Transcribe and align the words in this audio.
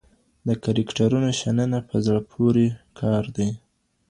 د 0.47 0.49
کرکټرونو 0.63 1.29
شننه 1.39 1.79
په 1.89 1.95
زړه 2.05 2.19
پوريکار 2.29 3.23
دئ. 3.35 3.51